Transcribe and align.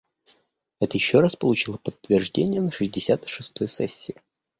Это 0.79 0.97
еще 0.97 1.19
раз 1.19 1.35
получило 1.35 1.77
подтверждение 1.77 2.59
на 2.61 2.71
шестьдесят 2.71 3.27
шестой 3.29 3.69
сессии. 3.69 4.17